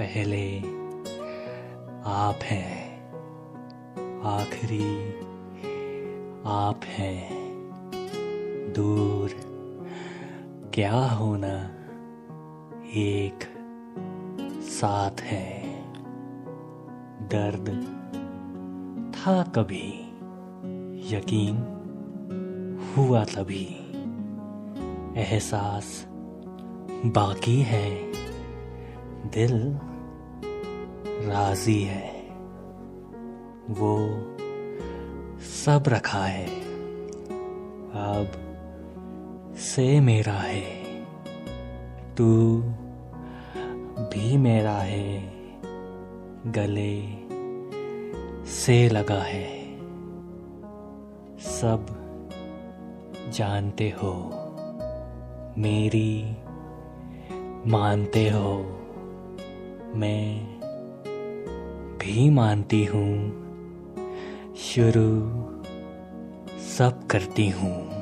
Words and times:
पहले 0.00 0.58
आप 2.06 2.38
हैं, 2.42 3.04
आखिरी 4.22 5.12
आप 6.46 6.80
हैं। 6.84 7.28
दूर 8.76 9.30
क्या 10.74 10.94
होना 10.94 11.74
एक 12.86 13.38
साथ 14.62 15.20
है? 15.20 15.82
दर्द 17.28 17.68
था 19.14 19.42
कभी, 19.42 19.92
यकीन 21.16 21.56
हुआ 22.96 23.24
तभी। 23.24 23.66
एहसास 25.20 26.06
बाकी 27.06 27.62
है, 27.62 28.12
दिल 29.30 29.78
राज़ी 31.28 31.82
है। 31.82 32.30
वो 33.70 33.98
सब 35.40 35.84
रखा 35.88 36.24
है। 36.24 36.46
अब 37.90 38.28
से 39.56 40.00
मेरा 40.00 40.32
है। 40.32 40.84
तू 42.16 42.62
भी 43.98 44.36
मेरा 44.36 44.76
है। 44.78 45.32
गले 46.46 47.02
से 48.46 48.88
लगा 48.88 49.22
है। 49.22 49.78
सब 51.40 51.86
जानते 53.32 53.90
हो। 53.90 54.30
मेरी 55.58 56.36
मानते 57.70 58.30
हो। 58.30 58.74
मैं 59.94 60.57
भी 62.08 62.30
मानती 62.30 62.84
हूँ। 62.84 63.14
शुरू 64.56 65.20
सब 66.76 67.06
करती 67.06 67.48
हूँ। 67.48 67.97